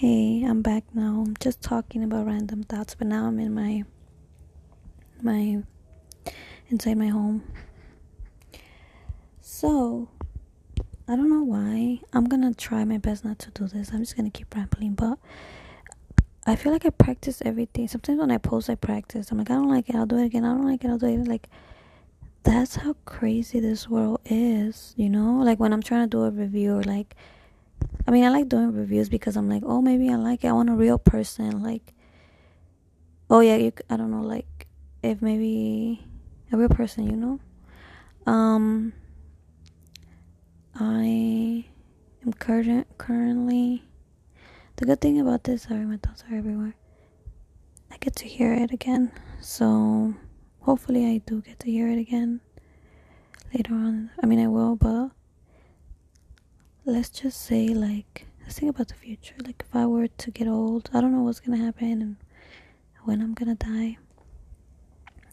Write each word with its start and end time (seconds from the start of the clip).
Hey, 0.00 0.42
I'm 0.48 0.62
back 0.62 0.84
now. 0.94 1.24
I'm 1.26 1.36
just 1.40 1.60
talking 1.60 2.02
about 2.02 2.24
random 2.24 2.62
thoughts, 2.62 2.94
but 2.94 3.06
now 3.06 3.26
I'm 3.26 3.38
in 3.38 3.52
my 3.52 3.84
my 5.20 5.62
inside 6.70 6.96
my 6.96 7.08
home. 7.08 7.44
So, 9.42 10.08
I 11.06 11.16
don't 11.16 11.28
know 11.28 11.42
why. 11.42 12.00
I'm 12.14 12.24
gonna 12.30 12.54
try 12.54 12.82
my 12.86 12.96
best 12.96 13.26
not 13.26 13.38
to 13.40 13.50
do 13.50 13.66
this. 13.66 13.90
I'm 13.92 13.98
just 13.98 14.16
gonna 14.16 14.30
keep 14.30 14.54
rambling, 14.54 14.94
but 14.94 15.18
I 16.46 16.56
feel 16.56 16.72
like 16.72 16.86
I 16.86 16.90
practice 16.90 17.42
everything. 17.44 17.86
Sometimes 17.86 18.20
when 18.20 18.30
I 18.30 18.38
post, 18.38 18.70
I 18.70 18.76
practice. 18.76 19.30
I'm 19.30 19.36
like, 19.36 19.50
I 19.50 19.54
don't 19.56 19.68
like 19.68 19.90
it. 19.90 19.96
I'll 19.96 20.06
do 20.06 20.16
it 20.16 20.24
again. 20.24 20.46
I 20.46 20.54
don't 20.54 20.64
like 20.64 20.82
it. 20.82 20.88
I'll 20.88 20.96
do 20.96 21.08
it. 21.08 21.28
Like, 21.28 21.50
that's 22.42 22.76
how 22.76 22.94
crazy 23.04 23.60
this 23.60 23.86
world 23.86 24.22
is, 24.24 24.94
you 24.96 25.10
know? 25.10 25.40
Like, 25.44 25.60
when 25.60 25.74
I'm 25.74 25.82
trying 25.82 26.04
to 26.04 26.10
do 26.10 26.22
a 26.22 26.30
review 26.30 26.76
or 26.76 26.82
like 26.84 27.14
I 28.10 28.12
mean, 28.12 28.24
I 28.24 28.30
like 28.30 28.48
doing 28.48 28.72
reviews 28.72 29.08
because 29.08 29.36
I'm 29.36 29.48
like, 29.48 29.62
oh, 29.64 29.80
maybe 29.80 30.10
I 30.10 30.16
like 30.16 30.42
it. 30.42 30.48
I 30.48 30.52
want 30.52 30.68
a 30.68 30.74
real 30.74 30.98
person. 30.98 31.62
Like, 31.62 31.94
oh 33.30 33.38
yeah, 33.38 33.54
you. 33.54 33.72
I 33.88 33.96
don't 33.96 34.10
know, 34.10 34.22
like 34.22 34.66
if 35.00 35.22
maybe 35.22 36.04
a 36.50 36.56
real 36.56 36.70
person, 36.70 37.08
you 37.08 37.14
know. 37.14 37.38
Um, 38.26 38.94
I 40.74 41.66
am 42.26 42.32
current 42.36 42.88
currently. 42.98 43.84
The 44.74 44.86
good 44.86 45.00
thing 45.00 45.20
about 45.20 45.44
this, 45.44 45.62
sorry, 45.62 45.84
my 45.86 45.98
thoughts 45.98 46.24
are 46.28 46.36
everywhere. 46.36 46.74
I 47.92 47.96
get 47.98 48.16
to 48.16 48.26
hear 48.26 48.52
it 48.52 48.72
again, 48.72 49.12
so 49.40 50.14
hopefully 50.62 51.06
I 51.06 51.18
do 51.18 51.42
get 51.42 51.60
to 51.60 51.70
hear 51.70 51.86
it 51.86 51.98
again 51.98 52.40
later 53.54 53.74
on. 53.74 54.10
I 54.20 54.26
mean, 54.26 54.40
I 54.40 54.48
will, 54.48 54.74
but 54.74 55.10
let's 56.90 57.08
just 57.08 57.40
say 57.40 57.68
like 57.68 58.26
let's 58.42 58.58
think 58.58 58.70
about 58.70 58.88
the 58.88 58.94
future. 58.94 59.34
Like 59.44 59.62
if 59.66 59.74
i 59.76 59.86
were 59.86 60.08
to 60.08 60.30
get 60.30 60.48
old 60.48 60.90
i 60.92 61.00
don't 61.00 61.12
know 61.12 61.22
what's 61.22 61.40
gonna 61.40 61.64
happen 61.64 62.02
and 62.02 62.16
when 63.04 63.22
i'm 63.22 63.34
gonna 63.34 63.54
die. 63.54 63.96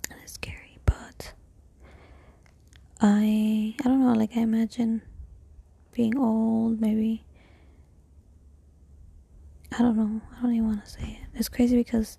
And 0.09 0.19
it's 0.23 0.33
scary 0.33 0.77
but 0.85 1.33
i 3.01 3.75
i 3.79 3.83
don't 3.83 3.99
know 4.05 4.13
like 4.13 4.31
i 4.35 4.41
imagine 4.41 5.01
being 5.93 6.17
old 6.17 6.79
maybe. 6.79 7.23
I 9.77 9.79
don't 9.79 9.97
know. 9.97 10.21
I 10.37 10.41
don't 10.41 10.53
even 10.53 10.67
want 10.67 10.85
to 10.85 10.89
say 10.89 11.19
it. 11.21 11.37
It's 11.37 11.49
crazy 11.49 11.75
because 11.75 12.17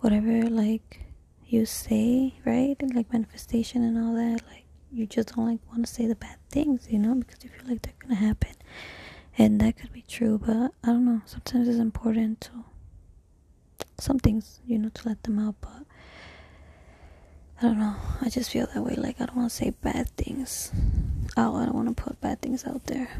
whatever 0.00 0.42
like 0.48 1.04
you 1.46 1.66
say 1.66 2.34
right? 2.44 2.76
Like 2.94 3.12
manifestation 3.12 3.82
and 3.84 3.98
all 3.98 4.14
that 4.14 4.40
like 4.48 4.65
you 4.96 5.06
just 5.06 5.34
don't 5.34 5.46
like 5.46 5.60
want 5.68 5.86
to 5.86 5.92
say 5.92 6.06
the 6.06 6.14
bad 6.14 6.36
things, 6.50 6.86
you 6.90 6.98
know, 6.98 7.14
because 7.14 7.42
you 7.44 7.50
feel 7.50 7.68
like 7.68 7.82
they're 7.82 7.94
gonna 8.00 8.14
happen. 8.14 8.54
And 9.38 9.60
that 9.60 9.76
could 9.76 9.92
be 9.92 10.02
true, 10.02 10.38
but 10.38 10.72
I 10.82 10.86
don't 10.86 11.04
know. 11.04 11.20
Sometimes 11.26 11.68
it's 11.68 11.78
important 11.78 12.40
to 12.42 12.50
some 13.98 14.18
things, 14.18 14.60
you 14.66 14.78
know, 14.78 14.88
to 14.88 15.08
let 15.08 15.22
them 15.24 15.38
out, 15.38 15.56
but 15.60 15.82
I 17.60 17.66
don't 17.66 17.78
know. 17.78 17.96
I 18.22 18.28
just 18.30 18.50
feel 18.50 18.66
that 18.72 18.82
way. 18.82 18.94
Like 18.96 19.20
I 19.20 19.26
don't 19.26 19.36
want 19.36 19.50
to 19.50 19.56
say 19.56 19.70
bad 19.70 20.08
things 20.16 20.72
Oh, 21.38 21.56
I 21.56 21.66
don't 21.66 21.74
want 21.74 21.94
to 21.94 22.02
put 22.02 22.18
bad 22.20 22.40
things 22.40 22.66
out 22.66 22.86
there. 22.86 23.10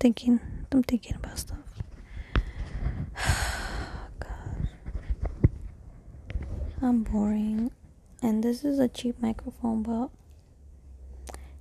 Thinking. 0.00 0.40
I'm 0.72 0.82
thinking 0.82 1.14
about 1.14 1.38
stuff. 1.38 1.58
God. 4.18 4.68
I'm 6.80 7.02
boring. 7.02 7.70
And 8.22 8.42
this 8.42 8.64
is 8.64 8.78
a 8.78 8.88
cheap 8.88 9.20
microphone, 9.20 9.82
but 9.82 10.10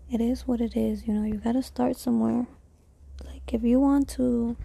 it 0.09 0.21
is 0.21 0.47
what 0.47 0.61
it 0.61 0.75
is. 0.75 1.05
You 1.05 1.13
know, 1.13 1.25
you 1.25 1.35
gotta 1.35 1.61
start 1.61 1.97
somewhere. 1.97 2.47
Like, 3.25 3.53
if 3.53 3.63
you 3.63 3.79
want 3.79 4.07
to, 4.11 4.55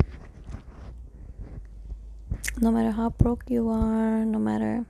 no 2.60 2.70
matter 2.70 2.92
how 2.92 3.10
broke 3.10 3.44
you 3.48 3.68
are, 3.68 4.24
no 4.24 4.38
matter, 4.38 4.86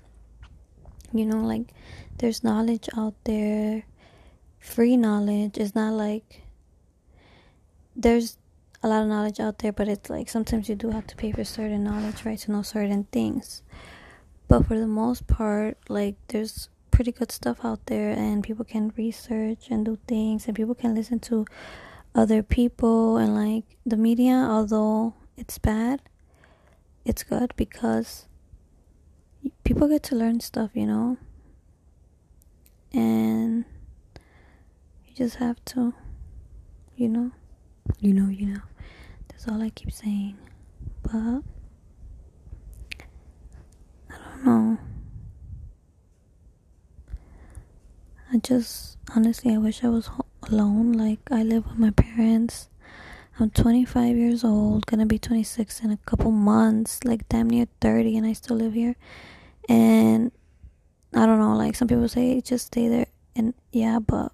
you 1.13 1.25
know, 1.25 1.41
like, 1.41 1.73
there's 2.19 2.45
knowledge 2.45 2.89
out 2.97 3.15
there, 3.25 3.85
free 4.59 4.97
knowledge. 4.97 5.57
It's 5.57 5.75
not 5.75 5.95
like 5.95 6.43
there's 7.97 8.37
a 8.85 8.89
lot 8.89 9.03
of 9.03 9.09
knowledge 9.09 9.41
out 9.41 9.61
there, 9.61 9.73
but 9.73 9.89
it's 9.89 10.11
like 10.11 10.29
sometimes 10.29 10.69
you 10.69 10.75
do 10.75 10.91
have 10.91 11.07
to 11.07 11.17
pay 11.17 11.33
for 11.33 11.43
certain 11.43 11.83
knowledge, 11.83 12.27
right, 12.27 12.39
to 12.41 12.53
know 12.53 12.61
certain 12.61 13.05
things. 13.11 13.63
But 14.47 14.67
for 14.67 14.79
the 14.79 14.87
most 14.87 15.27
part, 15.27 15.79
like 15.89 16.17
there's 16.29 16.69
pretty 16.91 17.11
good 17.11 17.33
stuff 17.33 17.65
out 17.65 17.87
there, 17.87 18.11
and 18.11 18.45
people 18.45 18.63
can 18.63 18.93
research 18.95 19.69
and 19.71 19.87
do 19.87 19.99
things, 20.07 20.47
and 20.47 20.55
people 20.55 20.75
can 20.75 20.95
listen 20.95 21.19
to 21.21 21.47
other 22.15 22.43
people, 22.43 23.17
and 23.17 23.35
like 23.35 23.65
the 23.87 23.97
media, 23.97 24.35
although 24.35 25.15
it's 25.35 25.57
bad, 25.57 26.03
it's 27.07 27.23
good 27.23 27.55
because 27.57 28.27
people 29.65 29.89
get 29.89 30.03
to 30.03 30.15
learn 30.15 30.41
stuff, 30.41 30.73
you 30.75 30.87
know, 30.87 31.17
and 32.93 33.65
you 35.07 35.15
just 35.15 35.37
have 35.37 35.65
to, 35.65 35.95
you 36.97 37.09
know, 37.09 37.31
you 38.01 38.13
know, 38.13 38.29
you 38.29 38.47
know. 38.47 38.61
That's 39.29 39.49
all 39.49 39.63
I 39.63 39.71
keep 39.71 39.93
saying. 39.93 40.37
But 41.03 41.15
I 41.15 41.41
don't 44.11 44.45
know. 44.45 44.79
I 48.33 48.39
just 48.39 48.99
honestly 49.15 49.55
I 49.55 49.59
wish 49.59 49.85
I 49.85 49.89
was 49.89 50.11
alone. 50.51 50.93
Like 50.93 51.21
I 51.31 51.43
live 51.43 51.67
with 51.67 51.79
my 51.79 51.91
parents. 51.91 52.69
I'm 53.39 53.51
25 53.51 54.17
years 54.17 54.45
old, 54.45 54.87
gonna 54.87 55.07
be 55.07 55.19
26 55.19 55.81
in 55.81 55.91
a 55.91 55.97
couple 55.97 56.31
months, 56.31 57.03
like 57.05 57.29
damn 57.29 57.51
near 57.51 57.67
30, 57.81 58.17
and 58.17 58.27
I 58.27 58.33
still 58.33 58.57
live 58.57 58.75
here. 58.75 58.95
And 59.69 60.31
I 61.13 61.27
don't 61.27 61.41
know, 61.41 61.57
like 61.57 61.75
some 61.75 61.89
people 61.89 62.09
say, 62.09 62.41
just 62.41 62.67
stay 62.69 62.87
there. 62.87 63.07
And 63.35 63.55
yeah, 63.73 63.99
but 63.99 64.31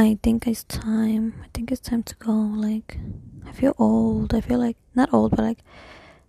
I 0.00 0.18
think 0.22 0.46
it's 0.46 0.64
time. 0.64 1.34
I 1.44 1.48
think 1.52 1.70
it's 1.70 1.82
time 1.82 2.02
to 2.04 2.14
go. 2.14 2.32
Like, 2.32 2.96
I 3.46 3.52
feel 3.52 3.74
old. 3.76 4.32
I 4.32 4.40
feel 4.40 4.58
like, 4.58 4.78
not 4.94 5.12
old, 5.12 5.32
but 5.32 5.40
like, 5.40 5.58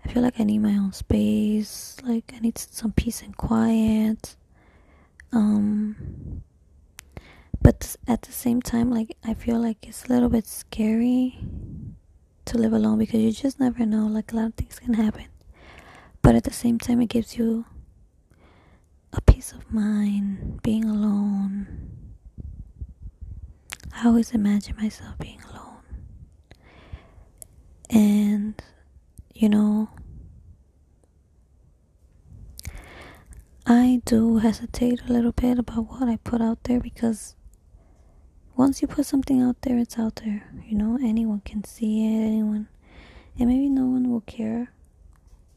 I 0.03 0.09
feel 0.09 0.21
like 0.21 0.37
I 0.37 0.43
need 0.43 0.59
my 0.59 0.75
own 0.75 0.91
space. 0.91 1.95
Like, 2.03 2.33
I 2.35 2.39
need 2.39 2.57
some 2.57 2.91
peace 2.91 3.21
and 3.21 3.35
quiet. 3.37 4.35
Um, 5.31 6.43
but 7.61 7.95
at 8.09 8.23
the 8.23 8.33
same 8.33 8.61
time, 8.61 8.91
like, 8.91 9.15
I 9.23 9.33
feel 9.33 9.61
like 9.61 9.87
it's 9.87 10.03
a 10.03 10.09
little 10.09 10.27
bit 10.27 10.47
scary 10.47 11.39
to 12.43 12.57
live 12.57 12.73
alone 12.73 12.99
because 12.99 13.21
you 13.21 13.31
just 13.31 13.57
never 13.57 13.85
know. 13.85 14.05
Like, 14.05 14.33
a 14.33 14.35
lot 14.35 14.47
of 14.47 14.55
things 14.55 14.79
can 14.79 14.95
happen. 14.95 15.27
But 16.21 16.35
at 16.35 16.43
the 16.43 16.51
same 16.51 16.77
time, 16.77 16.99
it 17.01 17.07
gives 17.07 17.37
you 17.37 17.63
a 19.13 19.21
peace 19.21 19.53
of 19.53 19.71
mind 19.71 20.61
being 20.61 20.83
alone 20.83 22.00
I 23.93 24.05
always 24.07 24.31
imagine 24.31 24.75
myself 24.77 25.17
being 25.19 25.41
alone. 25.51 25.83
And, 27.89 28.61
you 29.33 29.49
know, 29.49 29.89
I 33.65 34.01
do 34.05 34.37
hesitate 34.37 35.01
a 35.07 35.13
little 35.13 35.31
bit 35.31 35.59
about 35.59 35.89
what 35.89 36.03
I 36.07 36.17
put 36.17 36.41
out 36.41 36.63
there 36.63 36.79
because 36.79 37.35
once 38.55 38.81
you 38.81 38.87
put 38.87 39.05
something 39.05 39.41
out 39.41 39.61
there, 39.61 39.77
it's 39.77 39.99
out 39.99 40.17
there. 40.17 40.49
You 40.65 40.77
know, 40.77 40.97
anyone 41.01 41.41
can 41.45 41.63
see 41.63 42.05
it, 42.05 42.25
anyone. 42.25 42.67
And 43.39 43.49
maybe 43.49 43.69
no 43.69 43.85
one 43.85 44.09
will 44.09 44.21
care 44.21 44.71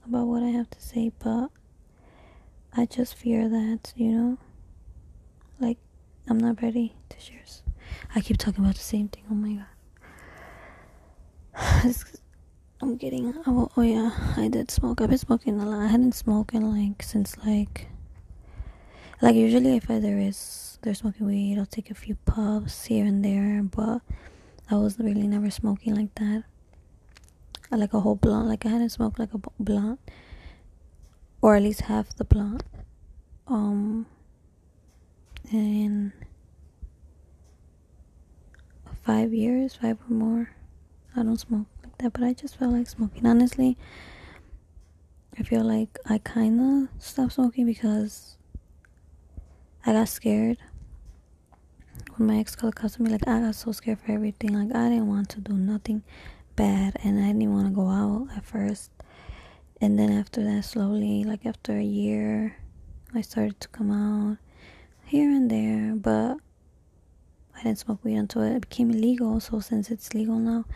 about 0.07 0.27
what 0.27 0.43
I 0.43 0.49
have 0.49 0.71
to 0.71 0.81
say, 0.81 1.13
but 1.19 1.49
I 2.77 2.87
just 2.87 3.15
fear 3.15 3.49
that, 3.49 3.93
you 3.97 4.13
know, 4.13 4.39
like 5.61 5.79
I'm 6.29 6.39
not 6.39 6.63
ready 6.63 6.95
to 7.09 7.21
share. 7.21 7.41
I 8.15 8.21
keep 8.21 8.39
talking 8.39 8.65
about 8.65 8.77
the 8.77 8.81
same 8.81 9.09
thing. 9.09 9.25
Oh 9.31 9.35
my 9.35 9.65
god. 11.55 11.95
I'm 12.81 12.97
getting. 12.97 13.35
Oh, 13.47 13.71
oh 13.77 13.83
yeah, 13.83 14.11
I 14.37 14.49
did 14.49 14.71
smoke. 14.71 15.01
I've 15.01 15.09
been 15.09 15.19
smoking 15.19 15.59
a 15.61 15.67
lot. 15.67 15.81
I 15.81 15.87
hadn't 15.89 16.13
smoked 16.13 16.55
in 16.55 16.71
like 16.71 17.03
since 17.03 17.37
like. 17.45 17.89
Like 19.23 19.35
usually, 19.35 19.77
if 19.77 19.91
I, 19.91 19.99
there 19.99 20.19
is 20.19 20.79
they're 20.83 20.95
smoking 20.95 21.27
weed, 21.27 21.59
I'll 21.59 21.67
take 21.67 21.91
a 21.91 21.95
few 21.95 22.17
puffs 22.27 22.85
here 22.85 23.05
and 23.05 23.25
there. 23.25 23.63
But 23.63 24.03
I 24.71 24.77
was 24.77 24.99
really 24.99 25.27
never 25.27 25.51
smoking 25.51 25.95
like 25.95 26.15
that. 26.17 26.45
Like 27.71 27.95
a 27.95 28.01
whole 28.01 28.17
blunt. 28.17 28.49
Like 28.49 28.67
I 28.67 28.69
hadn't 28.69 28.91
smoked 28.91 29.19
like 29.19 29.35
a 29.35 29.41
blunt, 29.59 29.99
or 31.41 31.57
at 31.57 31.63
least 31.63 31.83
half 31.83 32.15
the 32.15 32.25
blunt. 32.25 32.63
Um. 33.49 34.07
And 35.51 36.13
five 39.05 39.33
years, 39.35 39.75
five 39.75 39.99
or 40.09 40.15
more. 40.15 40.51
I 41.15 41.23
don't 41.23 41.39
smoke 41.39 41.67
like 41.83 41.99
that, 41.99 42.13
but 42.13 42.23
I 42.23 42.33
just 42.33 42.57
felt 42.57 42.73
like 42.73 42.89
smoking. 42.89 43.27
Honestly, 43.27 43.77
I 45.39 45.43
feel 45.43 45.63
like 45.63 45.99
I 46.07 46.19
kind 46.19 46.61
of 46.61 47.03
stopped 47.03 47.35
smoking 47.35 47.67
because 47.67 48.37
I 49.85 49.93
got 49.93 50.09
scared 50.09 50.59
when 52.17 52.29
my 52.29 52.39
ex 52.39 52.57
called 52.57 52.77
to 52.77 53.03
me. 53.03 53.11
Like 53.11 53.29
I 53.29 53.41
got 53.41 53.55
so 53.55 53.73
scared 53.73 54.01
for 54.01 54.13
everything. 54.13 54.55
Like 54.55 54.75
I 54.75 54.89
didn't 54.89 55.09
want 55.09 55.29
to 55.31 55.41
do 55.41 55.53
nothing 55.53 56.03
bad, 56.57 56.97
and 57.05 57.19
I 57.19 57.29
didn't 57.29 57.53
want 57.53 57.69
to 57.69 57.75
go 57.75 57.89
out 57.89 58.29
at 58.37 58.45
first. 58.45 58.91
And 59.81 59.99
then 59.99 60.11
after 60.11 60.43
that, 60.45 60.65
slowly, 60.65 61.25
like 61.25 61.45
after 61.45 61.77
a 61.77 61.83
year, 61.83 62.57
I 63.15 63.21
started 63.21 63.61
to 63.61 63.69
come 63.69 63.91
out 63.91 64.39
here 65.05 65.31
and 65.31 65.51
there, 65.51 65.95
but 65.95 66.39
I 67.65 67.69
didn't 67.69 67.79
smoke 67.79 68.05
weed 68.05 68.17
until 68.17 68.43
it 68.43 68.61
became 68.61 68.91
illegal. 68.91 69.41
So 69.41 69.59
since 69.59 69.91
it's 69.91 70.13
legal 70.13 70.39
now, 70.39 70.67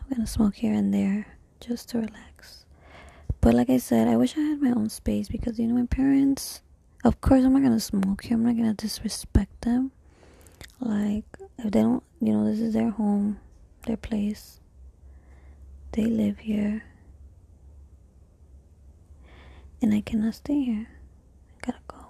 I'm 0.00 0.08
gonna 0.08 0.24
smoke 0.24 0.54
here 0.54 0.72
and 0.72 0.94
there 0.94 1.26
just 1.58 1.88
to 1.88 1.98
relax. 1.98 2.64
But 3.40 3.54
like 3.54 3.68
I 3.68 3.78
said, 3.78 4.06
I 4.06 4.16
wish 4.16 4.36
I 4.36 4.42
had 4.42 4.62
my 4.62 4.70
own 4.70 4.88
space 4.88 5.28
because 5.28 5.58
you 5.58 5.66
know 5.66 5.74
my 5.74 5.86
parents. 5.86 6.62
Of 7.02 7.20
course, 7.20 7.44
I'm 7.44 7.54
not 7.54 7.62
gonna 7.62 7.80
smoke 7.80 8.22
here. 8.22 8.36
I'm 8.36 8.44
not 8.44 8.56
gonna 8.56 8.74
disrespect 8.74 9.62
them. 9.62 9.90
Like 10.78 11.24
if 11.58 11.72
they 11.72 11.82
don't, 11.82 12.04
you 12.20 12.32
know, 12.32 12.48
this 12.48 12.60
is 12.60 12.72
their 12.72 12.90
home, 12.90 13.40
their 13.86 13.96
place. 13.96 14.60
They 15.90 16.04
live 16.04 16.38
here, 16.38 16.84
and 19.82 19.92
I 19.92 20.02
cannot 20.02 20.34
stay 20.36 20.62
here. 20.62 20.86
I 21.56 21.66
gotta 21.66 21.82
go. 21.88 22.06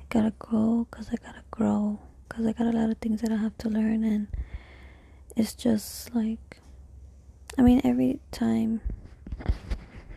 I 0.00 0.04
gotta 0.08 0.32
go 0.40 0.88
because 0.90 1.10
I 1.10 1.16
gotta 1.24 1.44
grow 1.52 2.00
because 2.34 2.48
I 2.48 2.52
got 2.52 2.74
a 2.74 2.76
lot 2.76 2.90
of 2.90 2.98
things 2.98 3.20
that 3.20 3.30
I 3.30 3.36
have 3.36 3.56
to 3.58 3.68
learn, 3.68 4.02
and 4.02 4.26
it's 5.36 5.54
just 5.54 6.12
like, 6.16 6.58
I 7.56 7.62
mean, 7.62 7.80
every 7.84 8.18
time 8.32 8.80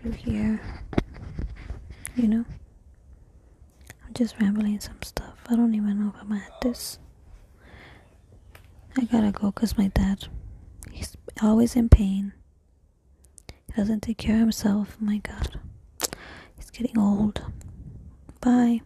you 0.04 0.12
hear, 0.12 0.60
you 2.16 2.28
know, 2.28 2.46
I'm 4.04 4.14
just 4.16 4.40
rambling 4.42 4.80
some 4.80 5.00
stuff. 5.04 5.36
I 5.48 5.56
don't 5.56 5.76
even 5.76 6.00
know 6.00 6.12
if 6.16 6.20
I'm 6.20 6.32
at 6.32 6.62
this. 6.62 6.98
I 8.98 9.04
gotta 9.04 9.32
go 9.32 9.52
because 9.52 9.78
my 9.78 9.90
dad, 9.90 10.28
he's 10.92 11.16
always 11.40 11.76
in 11.76 11.88
pain. 11.88 12.34
He 13.68 13.74
doesn't 13.74 14.02
take 14.02 14.18
care 14.18 14.36
of 14.36 14.42
himself. 14.42 14.98
My 15.00 15.18
God, 15.18 15.60
he's 16.56 16.72
getting 16.72 16.98
old. 16.98 17.44
Bye. 18.42 18.82